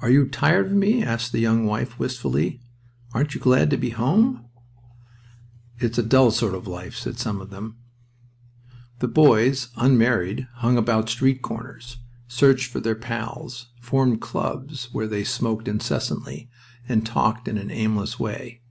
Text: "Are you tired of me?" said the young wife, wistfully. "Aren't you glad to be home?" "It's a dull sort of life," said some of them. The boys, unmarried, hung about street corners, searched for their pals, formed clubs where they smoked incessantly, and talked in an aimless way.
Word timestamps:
"Are 0.00 0.08
you 0.10 0.28
tired 0.28 0.68
of 0.68 0.72
me?" 0.72 1.02
said 1.02 1.28
the 1.30 1.38
young 1.38 1.66
wife, 1.66 1.98
wistfully. 1.98 2.62
"Aren't 3.12 3.34
you 3.34 3.40
glad 3.42 3.68
to 3.68 3.76
be 3.76 3.90
home?" 3.90 4.46
"It's 5.78 5.98
a 5.98 6.02
dull 6.02 6.30
sort 6.30 6.54
of 6.54 6.66
life," 6.66 6.96
said 6.96 7.18
some 7.18 7.38
of 7.38 7.50
them. 7.50 7.76
The 9.00 9.08
boys, 9.08 9.68
unmarried, 9.76 10.48
hung 10.54 10.78
about 10.78 11.10
street 11.10 11.42
corners, 11.42 11.98
searched 12.28 12.70
for 12.70 12.80
their 12.80 12.94
pals, 12.94 13.66
formed 13.78 14.22
clubs 14.22 14.88
where 14.92 15.06
they 15.06 15.22
smoked 15.22 15.68
incessantly, 15.68 16.48
and 16.88 17.04
talked 17.04 17.46
in 17.46 17.58
an 17.58 17.70
aimless 17.70 18.18
way. 18.18 18.62